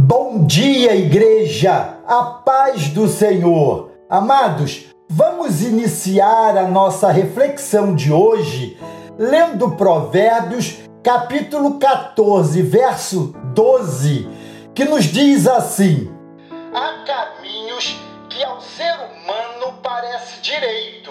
[0.00, 1.98] Bom dia, igreja!
[2.06, 3.90] A paz do Senhor!
[4.08, 8.78] Amados, vamos iniciar a nossa reflexão de hoje
[9.18, 14.28] lendo Provérbios, capítulo 14, verso 12,
[14.72, 16.08] que nos diz assim:
[16.72, 17.98] Há caminhos
[18.30, 21.10] que ao ser humano parece direito,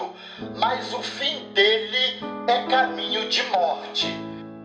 [0.58, 4.18] mas o fim dele é caminho de morte.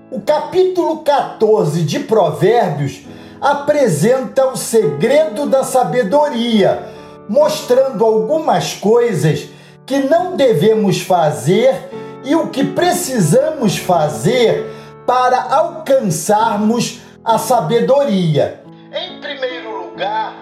[0.10, 3.02] O capítulo 14 de Provérbios
[3.44, 6.88] apresenta o segredo da sabedoria,
[7.28, 9.50] mostrando algumas coisas
[9.86, 11.90] que não devemos fazer
[12.24, 14.66] e o que precisamos fazer
[15.06, 18.64] para alcançarmos a sabedoria.
[18.94, 20.34] Em primeiro lugar,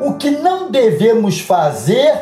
[0.00, 2.12] o que não devemos fazer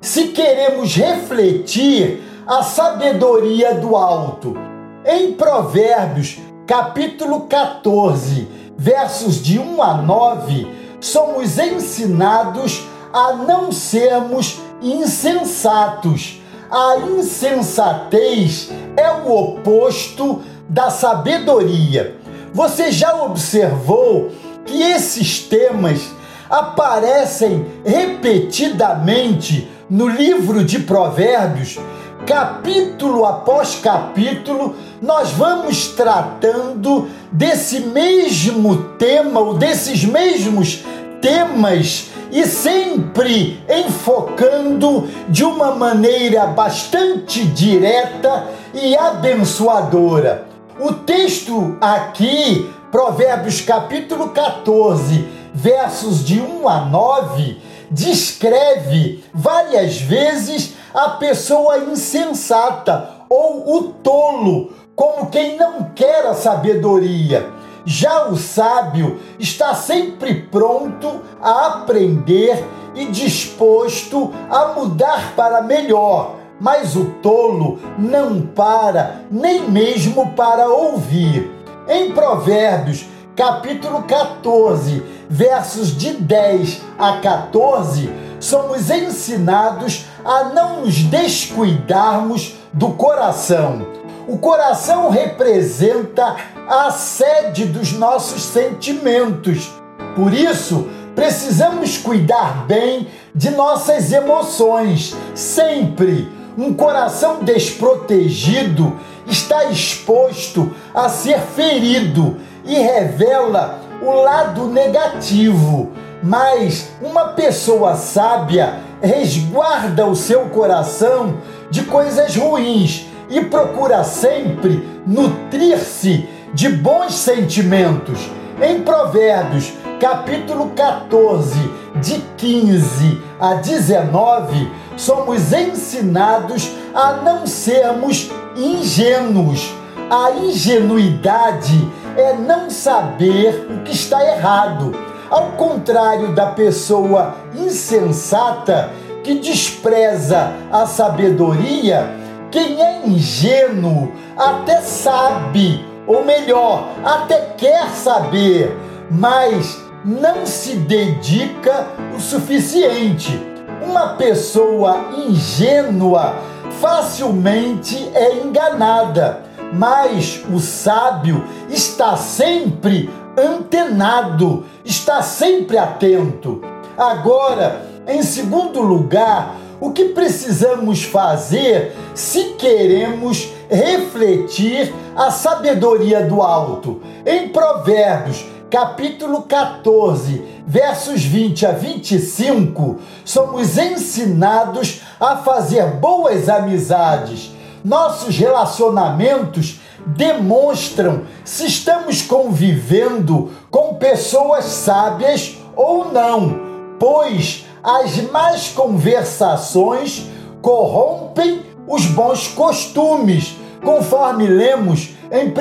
[0.00, 4.56] se queremos refletir a sabedoria do alto.
[5.04, 10.66] Em Provérbios, capítulo 14, versos de 1 a 9,
[11.00, 16.40] somos ensinados a não sermos insensatos.
[16.70, 22.16] A insensatez é o oposto da sabedoria.
[22.52, 24.30] Você já observou
[24.64, 26.10] que esses temas
[26.50, 31.78] aparecem repetidamente no livro de Provérbios?
[32.26, 40.82] Capítulo após capítulo, nós vamos tratando desse mesmo tema ou desses mesmos
[41.22, 50.48] temas e sempre enfocando de uma maneira bastante direta e abençoadora.
[50.80, 57.56] O texto aqui, Provérbios capítulo 14, versos de 1 a 9,
[57.90, 67.50] descreve várias vezes a pessoa insensata ou o tolo, como quem não quer a sabedoria.
[67.84, 72.64] Já o sábio está sempre pronto a aprender
[72.94, 81.52] e disposto a mudar para melhor, mas o tolo não para nem mesmo para ouvir.
[81.86, 83.04] Em Provérbios,
[83.36, 93.86] capítulo 14, versos de 10 a 14, somos ensinados a não nos descuidarmos do coração.
[94.26, 96.36] O coração representa
[96.68, 99.70] a sede dos nossos sentimentos.
[100.16, 105.14] Por isso, precisamos cuidar bem de nossas emoções.
[105.32, 106.28] Sempre
[106.58, 108.98] um coração desprotegido
[109.28, 115.92] está exposto a ser ferido e revela o lado negativo
[116.22, 121.38] mas uma pessoa sábia resguarda o seu coração
[121.70, 128.30] de coisas ruins e procura sempre nutrir-se de bons sentimentos.
[128.62, 131.54] Em Provérbios, capítulo 14,
[132.00, 139.74] de 15 a 19, somos ensinados a não sermos ingênuos.
[140.10, 144.92] A ingenuidade é não saber o que está errado
[145.30, 147.34] ao contrário da pessoa
[147.66, 148.90] insensata
[149.22, 152.08] que despreza a sabedoria,
[152.50, 158.76] quem é ingênuo até sabe, ou melhor, até quer saber,
[159.10, 163.38] mas não se dedica o suficiente.
[163.82, 166.36] Uma pessoa ingênua
[166.80, 176.60] facilmente é enganada, mas o sábio está sempre antenado, está sempre atento.
[176.96, 187.02] Agora, em segundo lugar, o que precisamos fazer se queremos refletir a sabedoria do alto?
[187.26, 197.50] Em Provérbios, capítulo 14, versos 20 a 25, somos ensinados a fazer boas amizades.
[197.84, 206.65] Nossos relacionamentos demonstram se estamos convivendo com pessoas sábias ou não,
[206.98, 210.26] pois as más conversações
[210.60, 215.52] corrompem os bons costumes, conforme lemos em 1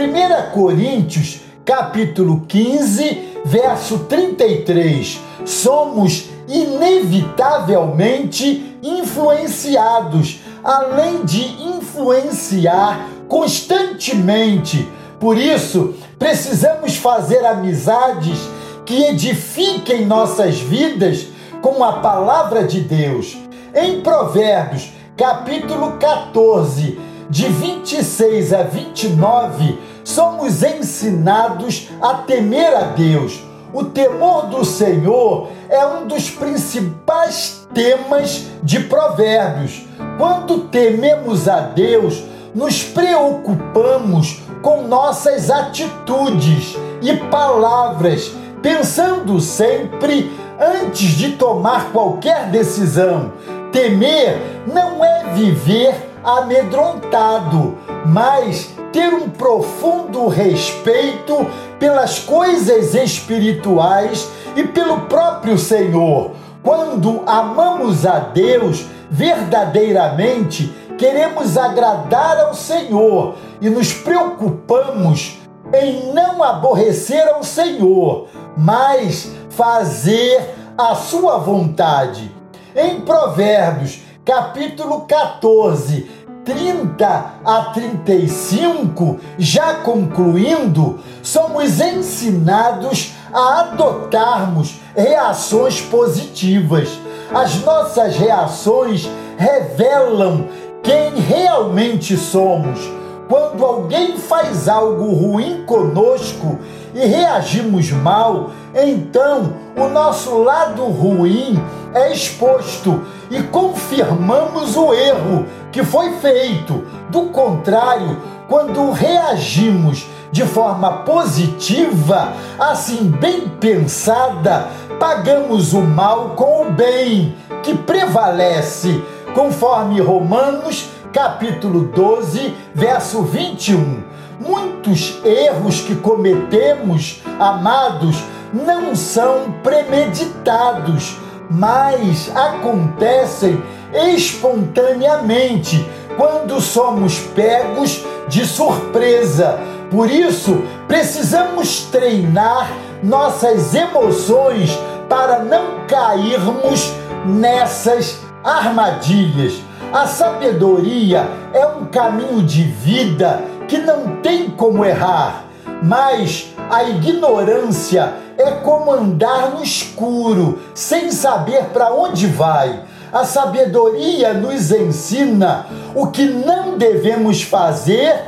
[0.52, 5.20] Coríntios, capítulo 15, verso 33.
[5.46, 14.90] Somos inevitavelmente influenciados, além de influenciar constantemente.
[15.20, 18.40] Por isso, precisamos fazer amizades
[18.86, 21.28] que edifiquem nossas vidas
[21.62, 23.36] com a palavra de Deus.
[23.74, 27.00] Em Provérbios, capítulo 14,
[27.30, 33.44] de 26 a 29, somos ensinados a temer a Deus.
[33.74, 39.82] o temor do Senhor é um dos principais temas de Provérbios.
[40.18, 42.24] Quando tememos a Deus,
[42.54, 48.32] nos preocupamos com nossas atitudes e palavras,
[48.66, 53.34] pensando sempre antes de tomar qualquer decisão.
[53.72, 57.78] Temer não é viver amedrontado,
[58.08, 61.46] mas ter um profundo respeito
[61.78, 66.32] pelas coisas espirituais e pelo próprio Senhor.
[66.64, 75.45] Quando amamos a Deus verdadeiramente, queremos agradar ao Senhor e nos preocupamos
[75.76, 78.28] em não aborrecer ao Senhor,
[78.58, 82.32] mas fazer a sua vontade.
[82.76, 86.10] Em Provérbios, capítulo 14,
[86.44, 96.90] 30 a 35, já concluindo, somos ensinados a adotarmos reações positivas.
[97.34, 100.48] As nossas reações revelam
[100.84, 102.80] quem realmente somos.
[103.28, 106.60] Quando alguém faz algo ruim conosco
[106.94, 111.60] e reagimos mal, então o nosso lado ruim
[111.94, 113.02] é exposto
[113.32, 116.86] e confirmamos o erro que foi feito.
[117.10, 124.68] Do contrário, quando reagimos de forma positiva, assim bem pensada,
[125.00, 134.04] pagamos o mal com o bem que prevalece, conforme Romanos capítulo 12, verso 21.
[134.38, 138.18] Muitos erros que cometemos, amados,
[138.54, 141.16] não são premeditados,
[141.50, 143.64] mas acontecem
[143.94, 149.58] espontaneamente quando somos pegos de surpresa.
[149.90, 152.70] Por isso, precisamos treinar
[153.02, 154.78] nossas emoções
[155.08, 156.92] para não cairmos
[157.26, 159.64] nessas armadilhas.
[159.96, 165.46] A sabedoria é um caminho de vida que não tem como errar,
[165.82, 172.82] mas a ignorância é como andar no escuro, sem saber para onde vai.
[173.10, 178.20] A sabedoria nos ensina o que não devemos fazer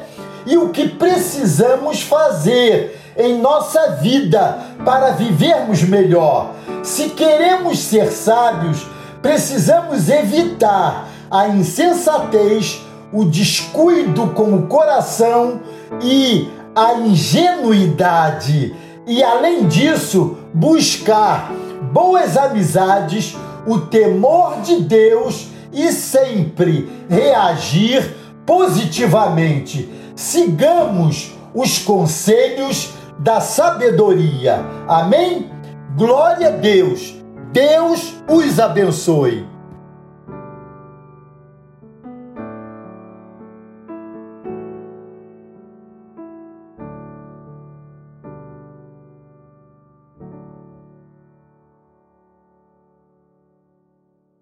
[0.45, 6.51] e o que precisamos fazer em nossa vida para vivermos melhor.
[6.81, 8.87] Se queremos ser sábios,
[9.21, 12.81] precisamos evitar a insensatez,
[13.11, 15.61] o descuido com o coração
[16.01, 18.75] e a ingenuidade.
[19.05, 21.51] E além disso, buscar
[21.91, 23.35] boas amizades,
[23.65, 28.15] o temor de Deus e sempre reagir
[28.45, 29.89] positivamente.
[30.15, 34.63] Sigamos os conselhos da sabedoria.
[34.87, 35.49] Amém?
[35.97, 37.15] Glória a Deus.
[37.51, 39.56] Deus os abençoe.